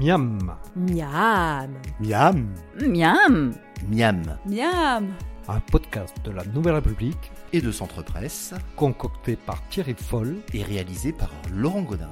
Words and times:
Miam, 0.00 0.38
Miam. 0.76 1.70
Miam. 2.00 2.46
Miam 2.80 3.52
Miam. 3.90 4.22
Miam 4.46 5.06
un 5.50 5.60
podcast 5.72 6.14
de 6.24 6.30
la 6.30 6.42
Nouvelle 6.54 6.74
République 6.74 7.32
Et 7.54 7.62
de 7.62 7.72
Centre 7.72 8.02
Presse 8.04 8.52
concocté 8.76 9.36
par 9.36 9.62
Thierry 9.70 9.94
Foll. 9.98 10.36
et 10.52 10.62
réalisé 10.62 11.12
par 11.12 11.30
Laurent 11.54 11.80
Godin. 11.80 12.08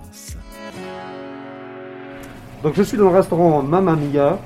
Donc 2.63 2.73
je 2.77 2.83
suis 2.83 2.97
dans 2.97 3.11
le 3.11 3.17
restaurant 3.17 3.63
Mamma 3.63 3.95
Mia 3.95 4.39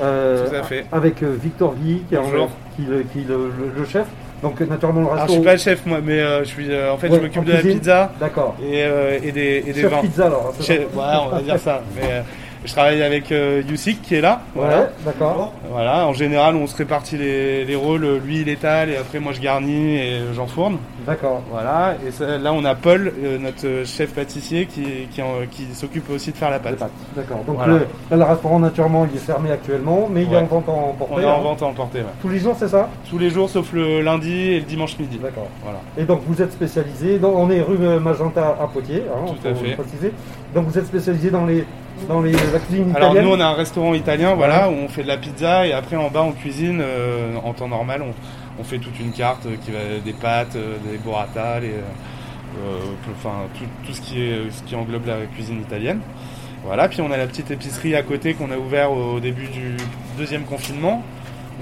euh, 0.00 0.48
Tout 0.48 0.54
à 0.56 0.62
fait. 0.64 0.86
avec 0.90 1.22
euh, 1.22 1.36
Victor 1.40 1.74
Guy 1.76 2.02
qui 2.08 2.14
est, 2.16 2.18
en- 2.18 2.22
Bonjour. 2.24 2.50
qui, 2.74 2.82
le, 2.82 3.02
qui 3.04 3.20
le- 3.22 3.48
le- 3.56 3.72
le 3.78 3.84
chef. 3.86 4.06
Donc 4.42 4.60
naturellement 4.60 5.02
le 5.02 5.06
Alors 5.06 5.18
je 5.18 5.20
restaurant. 5.20 5.38
suis 5.38 5.44
pas 5.44 5.52
le 5.52 5.58
chef 5.58 5.86
moi, 5.86 5.98
mais 6.02 6.18
euh, 6.20 6.40
je 6.42 6.48
suis 6.48 6.72
euh, 6.72 6.92
en 6.92 6.96
fait 6.98 7.08
Ouais, 7.10 7.18
je 7.18 7.22
m'occupe 7.22 7.44
de 7.44 7.52
la 7.52 7.60
cuisine. 7.60 7.78
pizza 7.78 8.12
D'accord. 8.18 8.56
et, 8.60 8.82
euh, 8.82 9.20
et 9.22 9.30
des, 9.30 9.62
et 9.66 9.72
des 9.72 9.82
Chef 9.82 9.90
vins. 9.92 10.00
pizza 10.00 10.26
alors. 10.26 10.48
hein, 10.48 10.54
c'est 10.58 10.64
Chef- 10.64 10.92
ça 10.92 10.98
ouais, 10.98 11.16
on 11.26 11.28
va 11.28 11.42
dire 11.42 11.58
ça. 11.60 11.80
Mais 11.94 12.02
euh, 12.10 12.22
je 12.64 12.72
travaille 12.72 13.02
avec 13.02 13.32
euh, 13.32 13.62
Youssik 13.68 14.02
qui 14.02 14.14
est 14.14 14.20
là. 14.20 14.42
Ouais, 14.54 14.62
Voilà. 14.62 14.88
d'accord. 15.04 15.52
Voilà. 15.70 16.06
En 16.06 16.12
général, 16.12 16.54
on 16.56 16.66
se 16.66 16.76
répartit 16.76 17.16
les, 17.18 17.64
les 17.64 17.76
rôles. 17.76 18.06
Lui, 18.24 18.40
il 18.42 18.48
étale 18.48 18.90
et 18.90 18.96
après 18.96 19.18
moi 19.20 19.32
je 19.32 19.40
garnis 19.40 19.96
et 19.96 20.20
j'enfourne. 20.34 20.76
D'accord. 21.06 21.42
Voilà. 21.50 21.94
Et 22.06 22.10
ça- 22.10 22.38
là, 22.38 22.52
on 22.52 22.64
a 22.64 22.74
Paul, 22.74 23.12
euh, 23.24 23.38
notre 23.38 23.86
chef 23.86 24.12
pâtissier, 24.14 24.66
qui, 24.66 24.84
qui, 25.10 25.20
en- 25.22 25.46
qui 25.50 25.66
s'occupe 25.74 26.08
aussi 26.10 26.30
de 26.32 26.36
faire 26.36 26.50
la 26.50 26.58
pâte. 26.60 26.78
D'accord. 27.16 27.38
Donc 27.46 27.56
Voilà. 27.56 27.72
le, 27.74 27.78
là, 28.10 28.16
le 28.16 28.22
restaurant 28.22 28.58
naturellement 28.58 29.06
il 29.10 29.16
est 29.16 29.20
fermé 29.20 29.50
actuellement, 29.50 30.08
mais 30.10 30.22
il 30.22 30.32
est 30.32 30.36
Ouais. 30.36 30.42
en 30.42 30.46
vente 30.46 30.68
en 30.68 30.90
emporté. 30.90 31.14
On 31.16 31.20
est 31.20 31.24
hein. 31.24 31.32
en 31.32 31.40
vente 31.42 31.62
à 31.62 31.66
emporter. 31.66 31.98
ouais. 31.98 32.04
Tous 32.20 32.28
les 32.28 32.38
jours 32.38 32.54
c'est 32.58 32.68
ça 32.68 32.88
Tous 33.10 33.18
les 33.18 33.30
jours 33.30 33.48
sauf 33.50 33.72
le 33.72 34.00
lundi 34.02 34.32
et 34.52 34.60
le 34.60 34.66
dimanche 34.66 34.98
midi. 34.98 35.18
D'accord. 35.18 35.48
Voilà. 35.64 35.80
Et 35.98 36.04
donc 36.04 36.20
vous 36.26 36.40
êtes 36.40 36.52
spécialisé, 36.52 37.18
donc 37.18 37.34
on 37.36 37.50
est 37.50 37.60
rue 37.60 37.76
euh, 37.80 37.98
Magenta 37.98 38.56
à 38.60 38.66
Poitiers, 38.66 39.02
hein, 39.12 39.26
Tout 39.42 39.48
à 39.48 39.54
fait. 39.54 39.74
préciser. 39.74 40.12
Donc 40.54 40.66
vous 40.68 40.78
êtes 40.78 40.86
spécialisé 40.86 41.30
dans 41.30 41.46
les 41.46 41.64
dans 42.08 42.20
les 42.22 42.32
la 42.32 42.58
cuisine 42.58 42.92
Alors 42.96 43.14
nous 43.14 43.28
on 43.28 43.40
a 43.40 43.46
un 43.46 43.54
restaurant 43.54 43.94
italien 43.94 44.34
voilà 44.34 44.68
où 44.70 44.72
on 44.72 44.88
fait 44.88 45.02
de 45.02 45.08
la 45.08 45.16
pizza 45.16 45.66
et 45.66 45.72
après 45.72 45.96
en 45.96 46.10
bas 46.10 46.22
on 46.22 46.32
cuisine 46.32 46.80
euh, 46.80 47.36
en 47.44 47.52
temps 47.52 47.68
normal 47.68 48.02
on, 48.02 48.12
on 48.60 48.64
fait 48.64 48.78
toute 48.78 48.98
une 48.98 49.12
carte 49.12 49.46
euh, 49.46 49.56
qui 49.64 49.70
va 49.70 49.78
des 50.04 50.12
pâtes, 50.12 50.56
euh, 50.56 50.76
des 50.90 50.98
burrata, 50.98 51.60
les, 51.60 51.74
enfin 53.16 53.44
tout, 53.56 53.64
tout 53.86 53.92
ce 53.94 54.00
qui 54.00 54.22
est 54.22 54.50
ce 54.50 54.62
qui 54.64 54.74
englobe 54.74 55.06
la 55.06 55.26
cuisine 55.34 55.60
italienne. 55.60 56.00
Voilà 56.64 56.88
puis 56.88 57.00
on 57.00 57.10
a 57.10 57.16
la 57.16 57.26
petite 57.26 57.50
épicerie 57.50 57.94
à 57.94 58.02
côté 58.02 58.34
qu'on 58.34 58.50
a 58.50 58.56
ouvert 58.56 58.92
au 58.92 59.20
début 59.20 59.48
du 59.48 59.76
deuxième 60.18 60.44
confinement. 60.44 61.02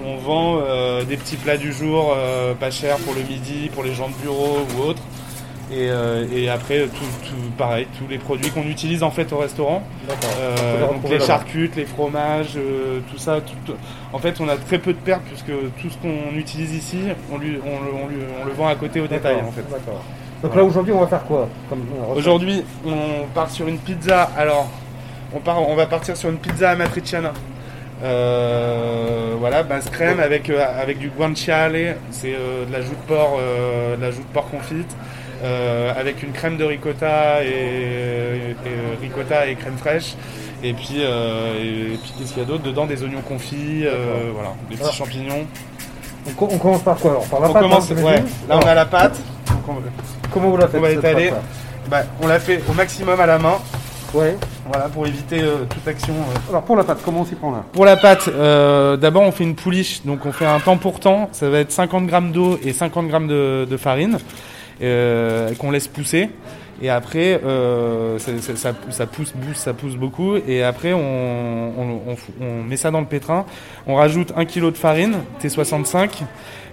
où 0.01 0.09
On 0.09 0.17
vend 0.17 0.61
euh, 0.63 1.05
des 1.05 1.17
petits 1.17 1.37
plats 1.37 1.57
du 1.57 1.73
jour 1.73 2.15
euh, 2.17 2.55
pas 2.55 2.71
chers 2.71 2.99
pour 2.99 3.15
le 3.15 3.23
midi, 3.23 3.71
pour 3.73 3.83
les 3.83 3.95
gens 3.95 4.09
de 4.09 4.15
bureau 4.15 4.59
ou 4.77 4.83
autres. 4.83 5.03
Et, 5.73 5.89
euh, 5.89 6.27
et 6.35 6.49
après 6.49 6.81
tout, 6.89 7.05
tout 7.29 7.51
pareil, 7.57 7.87
tous 7.97 8.09
les 8.09 8.19
produits 8.19 8.51
qu'on 8.51 8.65
utilise 8.65 9.05
en 9.05 9.11
fait 9.13 9.33
au 9.33 9.39
restaurant. 9.39 9.83
Euh, 10.41 10.81
donc 10.87 11.09
les 11.09 11.21
charcutes, 11.21 11.77
les 11.77 11.85
fromages, 11.85 12.55
euh, 12.57 12.99
tout 13.11 13.19
ça. 13.19 13.41
tout- 13.41 13.75
En 14.13 14.19
fait, 14.19 14.41
on 14.41 14.49
a 14.49 14.57
très 14.57 14.79
peu 14.79 14.93
de 14.93 14.99
pertes 14.99 15.23
puisque 15.29 15.47
tout 15.81 15.89
ce 15.91 15.97
qu'on 15.99 16.37
utilise 16.37 16.75
ici, 16.75 16.99
on, 17.33 17.39
lui, 17.39 17.61
on, 17.65 17.85
le- 17.85 17.93
on 18.05 18.09
lui- 18.09 18.17
on 18.43 18.45
le 18.47 18.53
vend 18.53 18.67
à 18.67 18.75
côté 18.75 19.01
au 19.01 19.07
détail 19.07 19.37
en 19.37 19.53
fait. 19.53 19.63
Donc 19.63 19.79
Voilà. 20.43 20.57
là 20.57 20.65
aujourd'hui 20.65 20.93
on 20.93 21.01
va 21.01 21.07
faire 21.07 21.23
quoi 21.25 21.49
euh, 21.73 22.15
Aujourd'hui, 22.17 22.65
on 22.85 23.27
part 23.33 23.51
sur 23.51 23.69
une 23.69 23.79
pizza. 23.79 24.29
Alors, 24.37 24.69
on, 25.33 25.39
part, 25.39 25.63
on 25.69 25.77
va 25.77 25.87
partir 25.87 26.17
sur 26.17 26.31
une 26.31 26.39
pizza 26.39 26.71
amatriciana. 26.71 27.33
Euh, 28.03 29.35
voilà, 29.39 29.63
base 29.63 29.89
crème 29.91 30.21
avec, 30.21 30.49
avec 30.51 30.99
du 30.99 31.11
guanciale, 31.11 31.97
c'est 32.11 32.33
de 32.33 32.73
la 32.73 32.81
joue 32.81 32.91
de 32.93 33.07
porc, 33.07 33.39
de 33.97 34.01
la 34.01 34.11
joue 34.11 34.23
de 34.23 34.33
porc 34.33 34.49
confite, 34.51 34.97
euh, 35.43 35.93
avec 35.99 36.23
une 36.23 36.33
crème 36.33 36.57
de 36.57 36.65
ricotta 36.65 37.43
et, 37.45 37.47
et, 37.49 37.51
euh, 38.67 38.95
ricotta 39.01 39.47
et 39.47 39.55
crème 39.55 39.77
fraîche. 39.79 40.15
Et 40.63 40.73
puis, 40.75 40.97
euh, 40.99 41.55
et, 41.95 41.97
puis 41.97 42.13
qu'est-ce 42.19 42.33
qu'il 42.35 42.43
y 42.43 42.45
a 42.45 42.49
d'autre 42.49 42.63
Dedans? 42.63 42.87
Des 42.87 43.03
oignons 43.03 43.23
confits, 43.23 43.85
voilà, 44.35 44.51
des 44.69 44.75
petits 44.77 44.83
Alors, 44.83 44.95
champignons. 44.95 45.47
on, 46.29 46.33
co- 46.33 46.49
on 46.51 46.59
commence 46.59 46.83
par 46.83 46.97
quoi 46.97 47.11
alors? 47.13 47.25
Par 47.27 47.41
la 47.41 47.49
on 47.49 47.53
pâte, 47.53 47.63
commence, 47.63 47.91
hein, 47.91 48.03
ouais. 48.03 48.23
Là, 48.49 48.59
on 48.63 48.67
a 48.67 48.75
la 48.75 48.85
pâte. 48.87 49.19
On, 49.69 49.75
Comment 50.33 50.51
vous 50.51 50.57
la 50.59 50.69
faites 50.69 50.79
on 50.79 50.83
va 50.83 50.91
étaler. 50.91 51.33
bah, 51.89 52.03
on 52.23 52.27
la 52.27 52.39
fait 52.39 52.61
au 52.69 52.73
maximum 52.73 53.19
à 53.21 53.27
la 53.27 53.39
main. 53.39 53.55
Ouais. 54.13 54.37
Voilà, 54.71 54.89
pour 54.89 55.07
éviter 55.07 55.41
euh, 55.41 55.65
toute 55.69 55.87
action. 55.89 56.13
euh. 56.15 56.51
Alors 56.51 56.63
pour 56.63 56.77
la 56.77 56.85
pâte, 56.85 56.99
comment 57.05 57.21
on 57.21 57.25
s'y 57.25 57.35
prend 57.37 57.51
là? 57.53 57.65
Pour 57.73 57.85
la 57.85 57.97
pâte, 57.97 58.29
euh, 58.29 58.97
d'abord 58.97 59.23
on 59.23 59.33
fait 59.33 59.45
une 59.45 59.55
pouliche, 59.55 60.03
donc 60.05 60.27
on 60.27 60.33
fait 60.33 60.47
un 60.47 60.59
temps 60.61 60.77
pour 60.77 61.01
temps, 61.01 61.29
ça 61.33 61.49
va 61.49 61.59
être 61.61 61.71
50 61.73 62.07
grammes 62.07 62.31
d'eau 62.33 62.59
et 62.63 62.73
50 62.73 63.09
grammes 63.09 63.27
de, 63.29 63.67
de 63.69 63.77
farine 63.77 64.19
qu'on 64.81 65.71
laisse 65.71 65.89
pousser. 65.89 66.31
Et 66.83 66.89
après, 66.89 67.39
euh, 67.45 68.19
ça, 68.19 68.33
ça- 68.41 68.57
ça- 68.57 68.73
ça 68.89 69.07
pousse, 69.07 69.33
pousse, 69.33 69.57
ça 69.59 69.75
pousse 69.75 69.97
beaucoup. 69.97 70.37
Et 70.49 70.63
après, 70.63 70.95
on, 70.95 70.99
on- 70.99 72.01
on 72.09 72.15
f- 72.15 72.31
on 72.41 72.63
met 72.63 72.79
ça 72.79 72.91
dans 72.91 73.01
le 73.01 73.07
pétrin. 73.07 73.45
On 73.87 73.97
rajoute 73.97 74.33
1 74.35 74.47
kg 74.47 74.71
de 74.73 74.77
farine, 74.79 75.17
T65. 75.43 76.23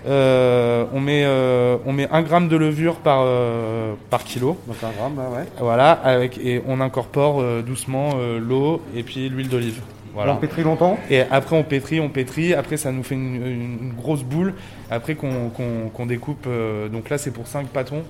Euh, 0.08 0.86
on, 0.94 1.02
met, 1.02 1.24
euh, 1.26 1.76
on 1.86 1.92
met 1.92 2.08
1 2.10 2.22
gramme 2.22 2.48
de 2.48 2.56
levure 2.56 2.96
par, 2.96 3.24
euh, 3.26 3.96
par 4.10 4.24
kilo. 4.24 4.58
Donc 4.66 4.78
un 4.82 4.92
gramme, 4.98 5.18
ouais. 5.18 5.44
Voilà, 5.60 5.92
avec, 5.92 6.38
et 6.38 6.62
on 6.68 6.80
incorpore 6.80 7.42
euh, 7.42 7.62
doucement 7.62 8.12
euh, 8.16 8.40
l'eau 8.40 8.82
et 8.96 9.04
puis 9.04 9.28
l'huile 9.28 9.50
d'olive. 9.50 9.82
Voilà. 10.18 10.34
On 10.34 10.38
pétrit 10.38 10.64
longtemps 10.64 10.98
Et 11.12 11.22
après 11.22 11.56
on 11.56 11.64
pétrit, 11.64 12.00
on 12.00 12.10
pétrit. 12.10 12.56
Après 12.56 12.76
ça 12.76 12.92
nous 12.92 13.04
fait 13.04 13.14
une, 13.14 13.94
grosse 13.96 14.24
boule. 14.24 14.56
Après 14.90 15.14
qu'on 15.16 16.06
découpe. 16.08 16.46
euh, 16.48 16.90
donc 16.90 17.12
là 17.12 17.20
c'est 17.20 17.30
pour 17.30 17.46
5 17.46 17.68
pâtons. 17.68 18.02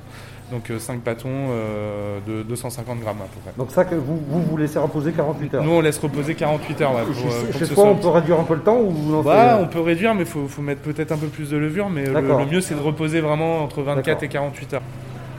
Donc 0.50 0.72
5 0.80 1.02
pâtons 1.02 1.28
euh, 1.30 2.20
de 2.26 2.42
250 2.44 3.02
grammes 3.02 3.18
à 3.20 3.26
peu 3.26 3.42
près. 3.44 3.52
Donc 3.58 3.72
ça, 3.72 3.84
que 3.84 3.96
vous, 3.96 4.18
vous 4.30 4.42
vous 4.42 4.56
laissez 4.56 4.80
reposer 4.80 5.12
48 5.12 5.56
heures. 5.56 5.64
Nous 5.64 5.72
on 5.72 5.82
laisse 5.82 5.98
reposer 5.98 6.36
48 6.36 6.82
heures. 6.82 6.96
ouais, 6.96 7.02
pour, 7.04 7.14
chez, 7.16 7.28
euh, 7.28 7.68
pour 7.68 7.76
soit- 7.76 7.84
on 7.92 7.96
peut 7.96 8.08
réduire 8.08 8.40
un 8.40 8.44
peu 8.44 8.54
le 8.54 8.62
temps 8.62 8.78
ou 8.78 9.22
Bah, 9.22 9.60
on 9.62 9.66
peut 9.66 9.82
réduire, 9.82 10.16
mais 10.16 10.24
faut, 10.24 10.48
faut 10.48 10.62
mettre 10.62 10.80
peut-être 10.80 11.12
un 11.12 11.18
peu 11.18 11.28
plus 11.28 11.50
de 11.50 11.58
levure. 11.58 11.90
Mais 11.90 12.06
le, 12.06 12.46
mieux 12.50 12.62
c'est 12.62 12.76
de 12.76 12.80
reposer 12.80 13.20
vraiment 13.20 13.62
entre 13.64 13.82
24 13.82 14.06
D'accord. 14.06 14.24
et 14.24 14.28
48 14.30 14.74
heures. 14.76 14.82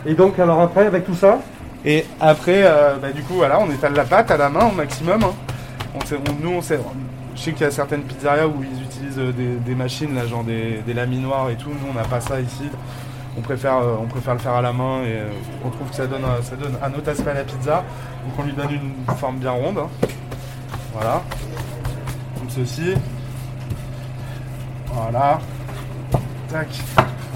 Et 0.05 0.13
donc, 0.13 0.39
alors 0.39 0.61
après, 0.61 0.85
avec 0.87 1.07
tout 1.07 1.15
ça, 1.15 1.41
Et 1.87 2.05
après, 2.21 2.63
euh, 2.65 2.97
bah, 3.01 3.11
du 3.11 3.23
coup, 3.23 3.35
voilà, 3.35 3.59
on 3.61 3.71
étale 3.71 3.95
la 3.95 4.05
pâte 4.05 4.31
à 4.31 4.37
la 4.37 4.51
main 4.51 4.67
au 4.67 4.75
maximum. 4.75 5.23
hein. 5.25 5.33
Nous, 6.43 6.51
on 6.51 6.63
sait, 6.63 6.79
je 7.35 7.41
sais 7.41 7.53
qu'il 7.53 7.63
y 7.63 7.65
a 7.65 7.71
certaines 7.71 8.03
pizzerias 8.03 8.47
où 8.47 8.63
ils 8.63 8.83
utilisent 8.83 9.19
euh, 9.19 9.33
des, 9.33 9.75
machines, 9.75 10.19
genre 10.29 10.45
des, 10.45 10.83
laminoirs 10.95 11.51
et 11.51 11.57
tout. 11.57 11.71
Nous, 11.71 11.91
on 11.91 11.95
n'a 11.95 12.05
pas 12.05 12.21
ça 12.21 12.41
ici. 12.41 12.69
On 13.37 13.41
préfère, 13.41 13.77
euh, 13.79 13.97
le 14.15 14.39
faire 14.39 14.53
à 14.55 14.63
la 14.63 14.73
main 14.73 15.03
et 15.03 15.13
euh, 15.13 15.31
on 15.65 15.71
trouve 15.71 15.89
que 15.89 15.95
ça 15.95 16.07
donne, 16.07 16.25
ça 16.43 16.57
donne 16.57 16.77
un 16.83 16.93
autre 16.95 17.09
aspect 17.11 17.31
à 17.31 17.35
la 17.35 17.45
pizza. 17.45 17.85
Donc, 18.25 18.39
on 18.39 18.43
lui 18.43 18.53
donne 18.53 18.71
une 18.71 19.15
forme 19.17 19.39
bien 19.39 19.53
ronde. 19.53 19.79
hein. 19.79 19.89
Voilà. 20.93 21.23
Comme 22.39 22.51
ceci. 22.51 22.95
Voilà. 24.87 25.39
Tac. 26.49 26.69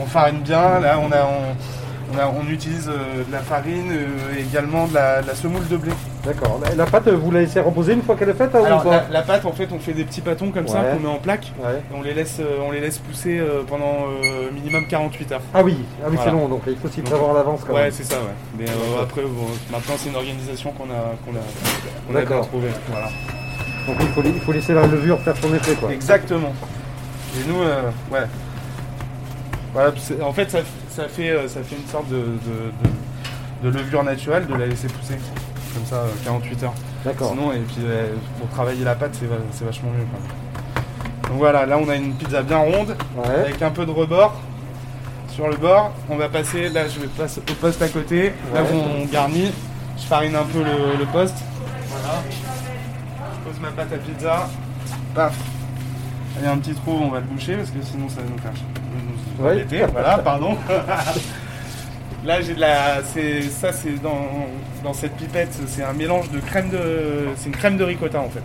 On 0.01 0.07
farine 0.07 0.41
bien. 0.41 0.81
Là, 0.81 0.99
on, 0.99 1.13
a, 1.13 1.29
on, 2.13 2.19
a- 2.19 2.27
on 2.29 2.49
utilise 2.51 2.89
euh, 2.89 3.25
de 3.27 3.33
la 3.33 3.39
farine 3.41 3.91
euh, 3.93 4.37
et 4.37 4.41
également 4.43 4.87
de 4.87 4.95
la, 4.95 5.23
de 5.23 5.27
la 5.29 5.35
semoule 5.35 5.67
de 5.69 5.77
blé. 5.77 5.93
d'accord. 6.25 6.61
La, 6.63 6.75
la 6.75 6.85
pâte, 6.87 7.09
vous 7.09 7.31
la 7.31 7.41
laissez 7.41 7.61
reposer 7.61 7.93
une 7.95 8.03
fois 8.03 8.17
qu'elle 8.17 8.29
est 8.29 8.35
faite 8.35 8.51
hein, 8.55 8.61
ou 8.61 8.65
Alors, 8.67 8.85
la, 8.91 9.05
la 9.11 9.23
pâte, 9.23 9.45
en 9.47 9.53
fait, 9.53 9.69
on 9.73 9.79
fait 9.79 9.93
des 9.93 10.05
petits 10.05 10.21
pâtons 10.21 10.51
comme 10.51 10.69
ça 10.69 10.81
Ouais. 10.81 10.87
qu'on 10.93 11.01
met 11.01 11.09
en 11.09 11.19
plaque. 11.19 11.53
Ouais. 11.59 11.79
Et 11.91 11.95
on 11.97 12.03
les 12.03 12.15
laisse, 12.15 12.39
euh, 12.41 12.59
on 12.67 12.71
les 12.73 12.81
laisse 12.81 12.99
pousser 12.99 13.39
euh, 13.39 13.63
pendant 13.67 14.07
euh, 14.25 14.51
minimum 14.53 14.87
48 14.87 15.33
heures. 15.33 15.41
Ah 15.55 15.63
oui, 15.63 15.77
ah 16.03 16.07
oui 16.09 16.17
Voilà. 16.17 16.31
c'est 16.31 16.37
long, 16.37 16.49
donc 16.49 16.63
il 16.67 16.77
faut 16.77 16.89
s'y 16.89 17.03
prévoir 17.03 17.31
à 17.31 17.35
l'avance 17.35 17.61
quand 17.67 17.73
Ouais, 17.75 17.85
même. 17.85 17.93
c'est 17.93 18.05
ça, 18.05 18.17
ouais. 18.17 18.35
Mais 18.59 18.69
euh, 18.69 19.03
après, 19.03 19.23
bon, 19.23 19.47
maintenant, 19.71 19.95
c'est 19.97 20.09
une 20.11 20.17
organisation 20.17 20.73
qu'on 20.73 20.85
a, 20.85 21.15
qu'on 21.25 21.33
a, 21.37 21.43
qu'on 22.09 22.17
a 22.19 22.25
bien 22.25 22.41
trouvée. 22.47 22.69
Voilà. 22.91 23.09
Donc 23.87 23.97
il 24.01 24.09
faut, 24.09 24.23
il 24.25 24.41
faut 24.41 24.53
laisser 24.53 24.75
la 24.75 24.87
levure 24.87 25.19
faire 25.21 25.37
son 25.37 25.53
effet 25.55 25.75
quoi. 25.75 25.93
Exactement. 25.93 26.53
Et 27.37 27.49
nous, 27.49 27.63
euh, 27.63 27.83
ouais. 28.13 28.21
Voilà, 29.73 29.91
en 30.23 30.33
fait, 30.33 30.51
ça, 30.51 30.59
ça 30.95 31.09
fait, 31.09 31.31
euh, 31.31 31.49
ça 31.49 31.63
fait 31.63 31.77
une 31.77 31.87
sorte 31.89 32.09
de, 32.09 32.17
de, 32.17 32.23
de- 33.65 33.71
de 33.71 33.79
levure 33.79 34.03
naturelle 34.05 34.47
de 34.47 34.55
la 34.55 34.67
laisser 34.67 34.89
pousser. 34.89 35.17
Comme 35.75 35.87
ça, 35.87 35.97
euh, 35.97 36.09
48 36.25 36.63
heures. 36.65 36.75
D'accord. 37.05 37.31
Sinon, 37.31 37.53
et 37.53 37.59
puis 37.61 37.77
euh, 37.85 38.13
pour 38.39 38.49
travailler 38.51 38.85
la 38.85 38.95
pâte, 38.95 39.17
c'est 39.19 39.27
va- 39.27 39.37
c'est 39.53 39.65
vachement 39.65 39.91
mieux. 39.91 40.05
quoi. 40.05 41.31
Donc 41.31 41.39
voilà, 41.39 41.65
là 41.67 41.79
on 41.79 41.89
a 41.89 41.97
une 41.97 42.15
pizza 42.15 42.43
bien 42.43 42.59
ronde, 42.59 42.97
Ouais. 43.17 43.35
avec 43.47 43.63
un 43.63 43.71
peu 43.71 43.87
de 43.87 43.91
rebord. 43.91 44.35
Sur 45.29 45.49
le 45.49 45.57
bord, 45.57 45.93
on 46.11 46.17
va 46.17 46.29
passer, 46.29 46.69
là 46.69 46.87
je 46.89 47.01
vais 47.01 47.07
passer 47.07 47.41
au 47.51 47.55
poste 47.55 47.81
à 47.81 47.89
côté, 47.89 48.33
là 48.53 48.63
où 48.63 48.75
on 48.77 49.07
garnit. 49.07 49.51
Je 49.97 50.03
farine 50.05 50.35
un 50.35 50.43
peu 50.45 50.59
le, 50.59 50.99
le 50.99 51.07
poste. 51.07 51.37
Voilà. 51.89 52.23
Je 52.29 53.49
pose 53.51 53.61
ma 53.61 53.69
pâte 53.71 53.93
à 53.95 53.97
pizza. 53.97 54.49
Paf. 55.15 55.35
Il 56.39 56.45
y 56.45 56.49
a 56.49 56.53
un 56.53 56.59
petit 56.59 56.75
trou, 56.75 56.99
on 57.03 57.09
va 57.11 57.21
le 57.21 57.27
boucher 57.27 57.57
parce 57.57 57.71
que 57.71 57.83
sinon 57.83 58.09
ça 58.09 58.17
va 58.17 58.29
nous 58.31 58.39
faire 58.39 58.53
nous 59.39 59.45
Ouais. 59.45 59.53
embêter. 59.53 59.83
Voilà, 59.93 60.19
pardon. 60.19 60.57
Là, 62.25 62.41
j'ai 62.41 62.55
de 62.55 62.61
la. 62.61 63.03
C'est 63.03 63.43
ça, 63.43 63.73
c'est 63.73 64.01
dans, 64.01 64.29
dans 64.85 64.93
cette 64.93 65.17
pipette, 65.17 65.49
c'est 65.67 65.83
un 65.83 65.93
mélange 65.93 66.31
de 66.31 66.39
crème 66.39 66.69
de. 66.71 67.27
C'est 67.37 67.49
une 67.49 67.57
crème 67.57 67.77
de 67.77 67.83
ricotta 67.85 68.21
en 68.21 68.29
fait. 68.29 68.43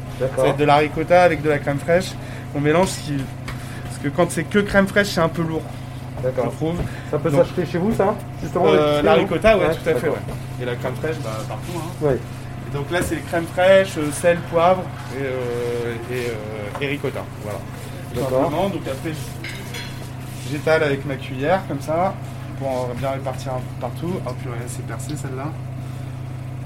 Être 0.48 0.58
de 0.58 0.64
la 0.66 0.78
ricotta 0.78 1.22
avec 1.22 1.44
de 1.44 1.50
la 1.50 1.60
crème 1.60 1.78
fraîche. 1.78 2.12
On 2.56 2.60
mélange 2.60 2.88
ce 2.88 3.00
qui. 3.02 3.14
Parce 3.84 3.98
que 4.04 4.10
quand 4.10 4.32
c'est 4.32 4.44
que 4.46 4.60
crème 4.60 4.88
fraîche, 4.88 5.10
c'est 5.10 5.22
un 5.22 5.30
peu 5.30 5.44
lourd, 5.44 5.62
D'accord. 6.24 6.52
Ça 7.12 7.20
peut 7.20 7.30
s'acheter 7.30 7.66
chez 7.68 7.78
vous 7.78 7.94
ça 7.94 8.16
Justement 8.42 8.66
Euh, 8.68 9.02
la 9.04 9.14
ricotta, 9.14 9.56
ouais, 9.58 9.66
tout 9.70 9.90
à 9.90 9.94
fait, 9.96 10.10
ouais. 10.10 10.16
Et 10.62 10.66
la 10.66 10.76
crème 10.76 10.96
fraîche, 10.96 11.18
bah, 11.24 11.30
partout. 11.48 11.72
Hein. 11.78 12.06
Ouais. 12.06 12.18
Et 12.68 12.74
donc 12.76 12.92
là, 12.92 13.00
c'est 13.02 13.18
crème 13.28 13.46
fraîche, 13.46 13.98
euh, 13.98 14.12
sel, 14.12 14.38
poivre 14.52 14.84
et, 15.18 15.22
euh, 15.24 15.96
et, 16.12 16.28
euh, 16.30 16.82
et 16.82 16.88
ricotta. 16.88 17.24
Voilà. 17.44 17.60
Tout 18.14 18.20
D'accord. 18.20 18.42
simplement. 18.44 18.70
Donc 18.70 18.82
après, 18.88 19.12
j'étale 20.52 20.84
avec 20.84 21.06
ma 21.06 21.16
cuillère 21.16 21.66
comme 21.68 21.80
ça 21.82 22.14
pour 22.60 22.68
en 22.70 22.90
bien 22.98 23.12
répartir 23.12 23.54
un 23.54 23.58
peu 23.60 23.80
partout. 23.82 24.14
Oh 24.28 24.32
purée, 24.42 24.58
c'est 24.68 24.86
percé 24.86 25.16
celle-là. 25.16 25.46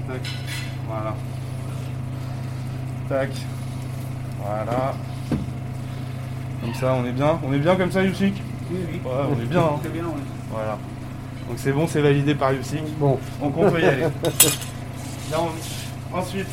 Tac. 0.08 0.20
Voilà. 0.88 1.14
Tac. 3.08 3.30
Voilà. 4.44 4.94
Comme 6.62 6.74
ça, 6.74 6.94
on 6.94 7.04
est 7.04 7.12
bien. 7.12 7.38
On 7.46 7.52
est 7.52 7.58
bien 7.58 7.76
comme 7.76 7.92
ça, 7.92 8.02
Youssik 8.02 8.42
Oui, 8.70 8.78
oui. 8.90 9.00
Ouais, 9.04 9.10
on 9.36 9.40
est 9.40 9.46
bien. 9.46 9.60
hein. 9.60 9.80
Bien, 9.92 10.02
oui. 10.06 10.22
Voilà. 10.50 10.78
Donc 11.48 11.58
c'est 11.58 11.72
bon, 11.72 11.86
c'est 11.86 12.00
validé 12.00 12.34
par 12.34 12.52
Youssik. 12.52 12.98
Bon, 12.98 13.18
Donc 13.40 13.54
on 13.56 13.70
peut 13.70 13.80
y 13.80 13.84
aller. 13.84 14.02
Là, 15.30 15.38
on- 15.38 15.81
Ensuite, 16.14 16.46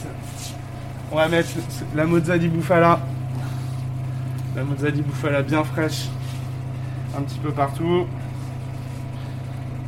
on 1.12 1.16
va 1.16 1.28
mettre 1.28 1.50
la 1.96 2.06
mozza 2.06 2.38
di 2.38 2.48
bufala. 2.48 3.00
La 4.56 4.64
mozza 4.64 4.90
di 4.90 5.02
bufala 5.02 5.42
bien 5.44 5.64
fraîche. 5.64 6.08
Un 7.18 7.22
petit 7.24 7.40
peu 7.40 7.52
partout. 7.52 8.06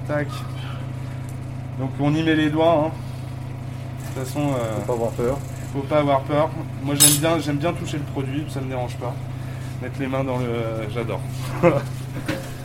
Tac. 0.07 0.27
Donc 1.79 1.91
on 1.99 2.13
y 2.13 2.23
met 2.23 2.35
les 2.35 2.49
doigts. 2.49 2.85
hein. 2.87 2.91
De 4.15 4.19
toute 4.19 4.27
façon, 4.27 4.49
euh, 4.53 4.75
faut 4.79 4.87
pas 4.87 4.93
avoir 4.93 5.11
peur. 5.11 5.37
faut 5.73 5.79
pas 5.81 5.99
avoir 5.99 6.21
peur. 6.21 6.49
Moi 6.83 6.95
j'aime 6.95 7.17
bien, 7.19 7.39
j'aime 7.39 7.57
bien 7.57 7.71
toucher 7.73 7.97
le 7.97 8.03
produit, 8.03 8.45
ça 8.49 8.59
me 8.59 8.67
dérange 8.67 8.95
pas. 8.97 9.13
Mettre 9.81 9.99
les 9.99 10.07
mains 10.07 10.23
dans 10.23 10.37
le, 10.39 10.89
j'adore. 10.93 11.21
Hop. 11.63 11.81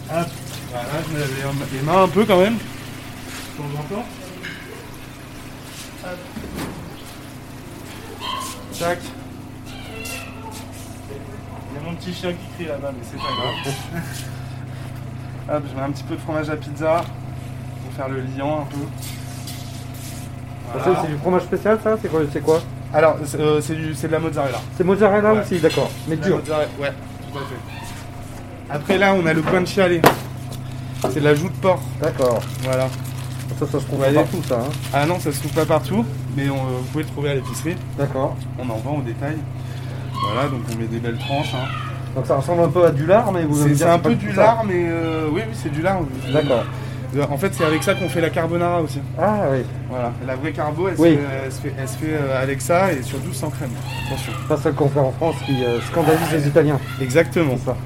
Voilà, 0.09 0.89
je 1.09 1.15
me 1.15 1.19
lave 1.21 1.31
les- 1.73 1.79
les 1.79 1.83
mains 1.85 2.03
un 2.03 2.09
peu 2.09 2.25
quand 2.27 2.39
même. 2.39 2.55
De 2.57 3.57
temps 3.57 3.79
en 3.79 3.95
temps. 3.95 4.05
Hop. 6.05 6.19
Tac. 8.79 8.99
Il 11.11 11.75
y 11.75 11.79
a 11.79 11.91
mon 11.91 11.95
petit 11.97 12.13
chien 12.15 12.33
qui 12.33 12.47
crie 12.57 12.67
là-bas, 12.67 12.93
mais 12.93 13.03
c'est 13.11 13.17
pas 13.17 13.23
grave. 13.23 13.55
Hop, 15.59 15.63
je 15.71 15.77
mets 15.77 15.83
un 15.83 15.91
petit 15.91 16.03
peu 16.03 16.17
de 16.17 16.21
fromage 16.21 16.51
à 16.51 16.57
pizza 16.57 17.05
pour 17.85 17.93
faire 17.95 18.09
le 18.09 18.21
liant 18.37 18.63
un 18.63 18.65
peu. 18.67 18.77
Voilà. 20.75 21.01
C'est 21.03 21.09
du 21.13 21.17
fromage 21.19 21.43
spécial 21.43 21.79
ça 21.83 21.97
C'est 22.03 22.09
quoi, 22.09 22.21
c'est 22.33 22.41
quoi 22.41 22.61
Alors, 22.93 23.17
c'est 23.25 23.41
euh, 23.41 23.61
c'est 23.61 23.75
du- 23.77 23.95
c'est 23.95 24.09
de 24.09 24.13
la 24.13 24.19
mozzarella. 24.19 24.59
C'est 24.77 24.85
mozzarella 24.85 25.33
Ouais. 25.35 25.41
aussi, 25.41 25.59
d'accord. 25.59 25.91
Mais 26.09 26.17
dur. 26.17 26.39
mozzarella, 26.39 26.69
Ouais, 26.81 26.93
tout 27.33 27.39
à 27.39 27.43
fait. 27.43 28.75
Après 28.75 28.99
là, 28.99 29.15
on 29.15 29.25
a 29.27 29.33
le 29.33 29.43
guanciale. 29.43 30.03
C'est 31.11 31.21
de 31.21 31.25
la 31.25 31.35
joue 31.35 31.49
de 31.49 31.55
porc. 31.57 31.81
D'accord. 32.03 32.41
Voilà. 32.63 32.89
Ça, 33.61 33.67
ça 33.67 33.79
se 33.81 33.85
trouve 33.87 34.01
Ouais, 34.01 34.13
partout 34.13 34.43
ça. 34.47 34.57
hein. 34.57 34.71
Ah 34.93 35.07
non, 35.07 35.21
ça 35.21 35.31
se 35.33 35.39
trouve 35.39 35.53
pas 35.53 35.65
partout, 35.65 36.05
mais 36.37 36.49
on, 36.51 36.55
euh, 36.57 36.79
vous 36.81 36.85
pouvez 36.93 37.05
le 37.05 37.11
trouver 37.11 37.31
à 37.31 37.35
l'épicerie. 37.35 37.77
D'accord. 37.99 38.37
On 38.59 38.69
en 38.71 38.77
vend 38.77 38.99
au 38.99 39.03
détail. 39.03 39.37
Voilà, 40.33 40.49
donc 40.49 40.61
on 40.73 40.77
met 40.79 40.87
des 40.87 40.99
belles 40.99 41.19
tranches. 41.19 41.55
hein. 41.55 41.67
Donc 42.15 42.27
ça 42.27 42.37
ressemble 42.37 42.63
un 42.63 42.69
peu 42.69 42.85
à 42.87 42.91
du 42.91 43.05
lard, 43.07 43.31
mais 43.33 43.43
vous 43.45 43.75
C'est 43.75 43.85
un 43.85 43.99
peu 43.99 44.15
du 44.15 44.33
lard, 44.33 44.65
mais 44.67 44.87
euh, 44.89 45.29
oui, 45.31 45.43
oui, 45.47 45.55
c'est 45.63 45.71
du 45.73 45.83
lard. 45.83 46.01
D'accord. 46.33 46.65
Euh, 47.15 47.25
En 47.31 47.37
fait, 47.37 47.53
c'est 47.55 47.65
avec 47.65 47.83
ça 47.83 47.95
qu'on 47.95 48.09
fait 48.09 48.21
la 48.21 48.31
carbonara 48.31 48.81
aussi. 48.83 49.01
Ah 49.19 49.41
oui. 49.53 49.59
Voilà, 49.91 50.13
la 50.27 50.35
vraie 50.37 50.53
carbo, 50.53 50.89
elle, 50.89 50.95
Oui. 50.99 51.11
se, 51.11 51.17
fait, 51.17 51.23
elle 51.45 51.53
se 51.53 51.61
fait, 51.61 51.73
elle 51.79 51.89
se 51.89 51.97
fait, 51.97 52.13
euh, 52.15 52.43
avec 52.43 52.61
ça 52.63 52.93
et 52.93 53.03
surtout 53.03 53.33
sans 53.33 53.51
crème. 53.51 53.71
Attention. 54.07 54.33
Pas 54.49 54.57
celle 54.57 54.75
qu'on 54.75 54.89
fait 54.89 55.01
en 55.01 55.13
France 55.13 55.37
qui 55.45 55.63
euh, 55.65 55.81
scandalise 55.83 56.33
les 56.33 56.47
Italiens. 56.49 56.81
Exactement. 57.01 57.57
Ça. 57.65 57.77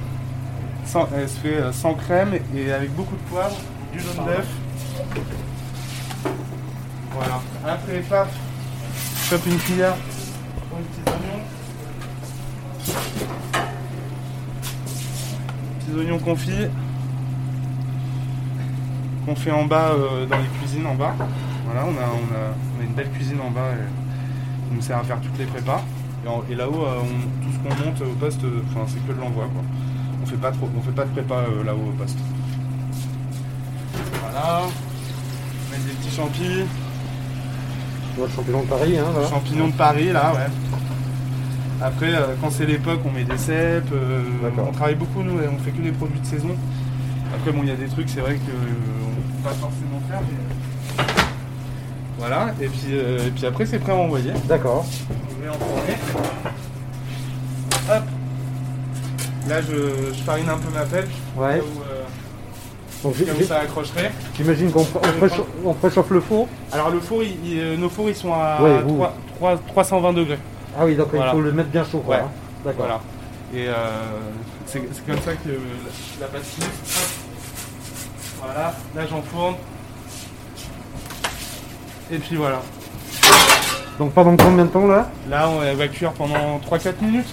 Sans- 0.85 1.07
elle 1.15 1.29
se 1.29 1.37
fait 1.39 1.57
sans 1.73 1.93
crème 1.93 2.33
et 2.55 2.71
avec 2.71 2.93
beaucoup 2.95 3.15
de 3.15 3.29
poivre, 3.29 3.55
du 3.93 3.99
jaune 3.99 4.25
d'œuf. 4.25 4.47
Voilà. 7.61 7.75
Après, 7.75 7.99
paf, 8.01 8.27
chope 9.29 9.45
une 9.45 9.57
cuillère 9.57 9.95
pour 10.69 10.79
les 10.79 10.83
petits 10.85 11.09
oignons. 11.09 11.43
Petits 15.79 15.99
oignons 15.99 16.19
confits. 16.19 16.67
Qu'on 19.25 19.35
fait 19.35 19.51
en 19.51 19.65
bas 19.65 19.91
euh, 19.91 20.25
dans 20.25 20.37
les 20.37 20.47
cuisines 20.59 20.87
en 20.87 20.95
bas. 20.95 21.13
Voilà, 21.65 21.85
on 21.85 21.91
a, 21.91 22.07
on 22.09 22.35
a, 22.35 22.53
on 22.77 22.81
a 22.81 22.83
une 22.83 22.93
belle 22.93 23.11
cuisine 23.11 23.39
en 23.39 23.51
bas 23.51 23.61
euh, 23.61 23.85
qui 24.67 24.75
nous 24.75 24.81
sert 24.81 24.97
à 24.97 25.03
faire 25.03 25.21
toutes 25.21 25.37
les 25.37 25.45
prépas. 25.45 25.83
Et, 26.25 26.53
et 26.53 26.55
là-haut, 26.55 26.83
euh, 26.85 27.01
tout 27.41 27.51
ce 27.53 27.59
qu'on 27.59 27.85
monte 27.85 28.01
au 28.01 28.15
poste, 28.15 28.43
euh, 28.43 28.63
enfin, 28.71 28.85
c'est 28.87 29.05
que 29.07 29.13
de 29.13 29.19
l'envoi. 29.21 29.45
quoi. 29.45 29.61
On 30.23 30.25
fait 30.25 30.37
pas 30.37 30.51
trop, 30.51 30.67
on 30.75 30.81
fait 30.81 30.91
pas 30.91 31.05
de 31.05 31.11
prépa 31.11 31.35
euh, 31.35 31.63
là-haut 31.63 31.89
au 31.89 31.91
poste. 31.91 32.17
Voilà. 34.21 34.61
On 34.63 35.71
met 35.71 35.77
des 35.85 35.93
petits 35.93 36.15
champis, 36.15 36.63
Le 38.17 38.27
champignon 38.27 38.61
de 38.63 38.67
Paris, 38.67 38.97
hein, 38.97 39.05
voilà. 39.11 39.29
champignons 39.29 39.67
de 39.69 39.73
Paris 39.73 40.11
là, 40.11 40.33
ouais. 40.33 40.49
Après, 41.81 42.13
euh, 42.13 42.35
quand 42.39 42.51
c'est 42.51 42.65
l'époque, 42.65 42.99
on 43.05 43.11
met 43.11 43.23
des 43.23 43.37
cèpes. 43.37 43.91
euh, 43.93 44.21
on 44.57 44.71
travaille 44.71 44.95
beaucoup, 44.95 45.23
nous, 45.23 45.33
on 45.39 45.57
fait 45.63 45.71
que 45.71 45.81
des 45.81 45.91
produits 45.91 46.19
de 46.19 46.25
saison. 46.25 46.55
Après, 47.33 47.51
bon, 47.51 47.61
il 47.63 47.69
y 47.69 47.71
a 47.71 47.75
des 47.75 47.87
trucs, 47.87 48.09
c'est 48.09 48.19
vrai 48.19 48.35
qu'on 48.35 48.51
ne 48.51 49.15
peut 49.15 49.43
pas 49.43 49.49
forcément 49.51 49.99
faire, 50.07 50.19
mais. 50.21 51.03
Voilà, 52.19 52.49
et 52.61 52.67
puis, 52.67 52.89
euh, 52.91 53.25
et 53.27 53.31
puis 53.31 53.45
après, 53.47 53.65
c'est 53.65 53.79
prêt 53.79 53.93
à 53.93 53.95
envoyer. 53.95 54.31
D'accord. 54.47 54.85
Je 55.39 55.43
vais 55.43 55.49
enfourner. 55.49 55.97
Hop. 57.89 58.03
Là, 59.49 59.61
je, 59.61 60.13
je 60.13 60.21
farine 60.23 60.49
un 60.49 60.57
peu 60.57 60.69
ma 60.71 60.85
pelle. 60.85 61.07
Ouais. 61.35 61.57
Là 61.57 61.63
où, 61.63 61.81
euh, 61.81 61.90
Donc 63.03 63.15
ça 63.47 63.59
accrocherait. 63.59 64.11
j'imagine 64.35 64.71
qu'on 64.71 64.81
on 64.81 65.17
préchauffe, 65.17 65.47
on 65.65 65.73
préchauffe 65.73 66.09
le 66.11 66.21
four. 66.21 66.47
Alors 66.71 66.89
le 66.91 66.99
four, 66.99 67.23
il- 67.23 67.37
il- 67.45 67.59
euh, 67.59 67.77
nos 67.77 67.89
fours 67.89 68.09
ils 68.09 68.15
sont 68.15 68.31
à 68.33 68.61
Ouais, 68.61 68.81
vous. 68.83 68.95
3, 68.95 69.13
3 69.37 69.57
320 69.57 70.13
degrés. 70.13 70.37
Ah 70.77 70.85
oui, 70.85 70.95
donc 70.95 71.07
Voilà. 71.11 71.27
il 71.27 71.31
faut 71.31 71.41
le 71.41 71.51
mettre 71.51 71.69
bien 71.69 71.83
chaud. 71.83 71.99
quoi, 72.05 72.15
Ouais. 72.17 72.21
hein. 72.21 72.29
D'accord. 72.63 72.85
Voilà. 72.85 73.01
Et 73.53 73.67
euh, 73.67 73.73
c'est 74.67 74.79
comme 75.05 75.19
ça 75.21 75.33
que 75.33 75.49
la, 76.19 76.27
la. 76.27 76.27
Hop. 76.27 76.41
Voilà, 78.43 78.73
là 78.95 79.01
j'enfourne. 79.09 79.55
Et 82.11 82.17
puis 82.17 82.35
voilà. 82.35 82.61
Donc 83.99 84.13
pendant 84.13 84.35
combien 84.37 84.65
de 84.65 84.69
temps 84.69 84.87
là? 84.87 85.09
Là 85.29 85.49
on 85.49 85.75
va 85.75 85.87
cuire 85.87 86.11
pendant 86.13 86.59
3-4 86.59 87.01
minutes. 87.01 87.27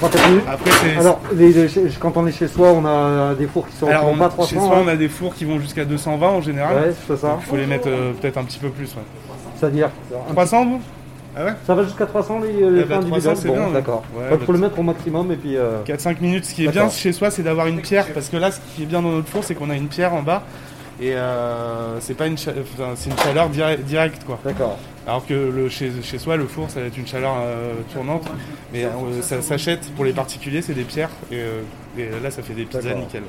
3-4 0.00 0.28
minutes 0.30 0.44
Après 0.48 0.70
c'est. 0.70 0.96
Alors, 1.00 1.20
les- 1.34 1.52
les- 1.52 1.68
quand 1.98 2.16
on 2.16 2.26
est 2.26 2.32
chez 2.32 2.48
soi, 2.48 2.68
on 2.72 2.84
a 2.86 3.34
des 3.34 3.46
fours 3.46 3.66
qui 3.68 3.76
sont 3.76 3.86
Alors, 3.88 4.08
on- 4.08 4.16
pas 4.16 4.28
300. 4.28 4.48
chez 4.50 4.56
soi 4.56 4.76
hein. 4.76 4.82
on 4.84 4.88
a 4.88 4.96
des 4.96 5.08
fours 5.08 5.34
qui 5.34 5.44
vont 5.44 5.58
jusqu'à 5.58 5.84
220 5.84 6.28
en 6.28 6.40
général. 6.40 6.76
Ouais, 6.76 6.94
c'est 7.06 7.16
ça. 7.16 7.28
Donc, 7.28 7.38
il 7.42 7.46
faut 7.46 7.56
les 7.56 7.66
mettre 7.66 7.88
euh, 7.88 8.12
peut-être 8.12 8.38
un 8.38 8.44
petit 8.44 8.58
peu 8.58 8.68
plus. 8.70 8.86
ouais. 8.94 9.02
C'est-à-dire 9.58 9.90
un 10.30 10.32
300 10.32 10.64
vous? 10.66 10.80
Ah 11.36 11.44
ouais? 11.44 11.52
Ça 11.66 11.74
va 11.74 11.82
jusqu'à 11.84 12.06
300 12.06 12.40
les, 12.40 12.52
les 12.52 12.80
Eh 12.80 12.84
ben, 12.84 13.00
fins 13.00 13.00
300, 13.00 13.00
individuelles 13.30 13.36
c'est 13.36 13.48
Bon, 13.48 13.54
bien, 13.54 13.70
d'accord. 13.70 14.02
Ouais, 14.16 14.24
Il 14.32 14.38
bah, 14.38 14.44
faut 14.46 14.52
le 14.52 14.58
mettre 14.58 14.78
au 14.78 14.82
maximum 14.82 15.30
et 15.32 15.36
puis... 15.36 15.56
euh, 15.56 15.82
4-5 15.84 16.20
minutes. 16.20 16.44
Ce 16.46 16.54
qui 16.54 16.64
est 16.64 16.68
bien 16.68 16.88
chez 16.88 17.12
soi, 17.12 17.30
c'est 17.30 17.42
d'avoir 17.42 17.66
une 17.66 17.80
pierre. 17.80 18.06
Parce 18.14 18.28
que 18.28 18.36
là, 18.36 18.50
ce 18.50 18.58
qui 18.74 18.82
est 18.84 18.86
bien 18.86 19.02
dans 19.02 19.10
notre 19.10 19.28
four, 19.28 19.44
c'est 19.44 19.54
qu'on 19.54 19.70
a 19.70 19.74
une 19.76 19.88
pierre 19.88 20.14
en 20.14 20.22
bas. 20.22 20.42
Et 21.00 21.12
euh, 21.14 22.00
c'est 22.00 22.14
pas 22.14 22.26
une, 22.26 22.36
cha- 22.36 22.50
enfin, 22.60 22.90
c'est 22.96 23.10
une 23.10 23.18
chaleur 23.18 23.48
direct- 23.50 23.84
directe, 23.84 24.24
quoi. 24.24 24.38
D'accord. 24.44 24.76
Alors 25.06 25.24
que 25.24 25.32
le, 25.34 25.68
chez, 25.68 25.92
chez 26.02 26.18
soi, 26.18 26.36
le 26.36 26.46
four, 26.46 26.68
ça 26.70 26.80
va 26.80 26.86
être 26.86 26.96
une 26.98 27.06
chaleur 27.06 27.34
euh, 27.40 27.72
tournante. 27.94 28.24
Mais 28.72 28.84
euh, 28.84 28.88
ça 29.22 29.40
s'achète 29.40 29.90
pour 29.94 30.04
les 30.04 30.12
particuliers, 30.12 30.60
c'est 30.60 30.74
des 30.74 30.82
pierres. 30.82 31.10
Et, 31.30 31.36
et 31.98 32.08
là, 32.22 32.30
ça 32.30 32.42
fait 32.42 32.52
des 32.54 32.64
pizzas 32.64 32.94
nickel. 32.94 33.22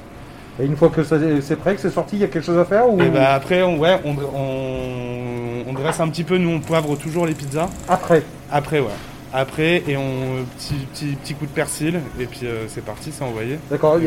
Et 0.61 0.65
une 0.65 0.75
fois 0.75 0.89
que 0.89 1.03
c'est 1.03 1.55
prêt, 1.55 1.75
que 1.75 1.81
c'est 1.81 1.89
sorti, 1.89 2.17
il 2.17 2.21
y 2.21 2.25
a 2.25 2.27
quelque 2.27 2.43
chose 2.45 2.57
à 2.57 2.65
faire 2.65 2.89
ou? 2.89 2.99
Et 3.01 3.07
bah 3.09 3.33
après, 3.33 3.61
on, 3.63 3.77
ouais, 3.77 3.99
on, 4.03 4.15
on, 4.35 5.69
on 5.69 5.73
dresse 5.73 5.99
un 5.99 6.09
petit 6.09 6.23
peu. 6.25 6.37
Nous, 6.37 6.49
on 6.49 6.59
poivre 6.59 6.97
toujours 6.97 7.25
les 7.25 7.33
pizzas. 7.33 7.69
après? 7.87 8.23
Après, 8.51 8.79
ouais. 8.79 8.87
Après, 9.31 9.83
et 9.87 9.95
on 9.95 10.43
petit, 10.57 10.73
petit, 10.91 11.15
petit 11.23 11.33
coup 11.35 11.45
de 11.45 11.51
persil. 11.51 11.99
Et 12.19 12.25
puis 12.25 12.41
c'est 12.67 12.83
parti, 12.83 13.11
c'est 13.13 13.23
envoyé. 13.23 13.59
D'accord. 13.69 13.97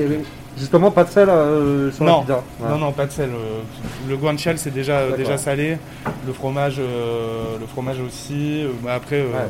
Justement, 0.58 0.90
pas 0.90 1.04
de 1.04 1.10
sel 1.10 1.28
euh, 1.30 1.90
sur 1.92 2.04
la 2.04 2.10
Non, 2.12 2.20
pizza. 2.20 2.42
Ouais. 2.60 2.68
Non, 2.68 2.78
non, 2.78 2.92
pas 2.92 3.06
de 3.06 3.10
sel. 3.12 3.30
euh, 3.30 3.60
Le 4.08 4.16
guanciale, 4.16 4.58
c'est 4.58 4.70
déjà, 4.72 5.00
D'accord. 5.02 5.16
déjà 5.16 5.38
salé. 5.38 5.78
Le 6.26 6.32
fromage, 6.32 6.76
euh, 6.78 7.58
le 7.60 7.66
fromage 7.66 8.00
aussi. 8.00 8.62
euh, 8.64 8.68
bah, 8.82 8.94
après, 8.94 9.16
euh, 9.20 9.32
Ouais. 9.32 9.48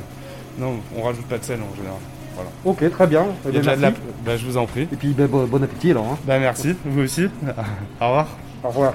non, 0.59 0.75
on 0.97 1.03
rajoute 1.03 1.27
pas 1.27 1.39
de 1.39 1.45
sel 1.45 1.59
en 1.61 1.75
général. 1.77 1.99
Ok, 2.65 2.89
très 2.91 3.07
bien. 3.07 3.27
Eh 3.47 3.51
bien, 3.51 3.61
de 3.61 3.81
la... 3.83 3.91
bah, 4.25 4.37
je 4.37 4.45
vous 4.47 4.57
en 4.57 4.67
prie. 4.67 4.83
Et 4.93 4.97
puis 4.97 5.09
ben, 5.13 5.27
bon, 5.27 5.45
bon 5.45 5.63
appétit 5.63 5.91
alors. 5.91 6.07
hein. 6.13 6.19
Bah, 6.25 6.39
merci, 6.39 6.75
vous 6.85 7.03
aussi. 7.03 7.25
Au 8.01 8.07
revoir. 8.07 8.29
Au 8.65 8.69
revoir. 8.69 8.95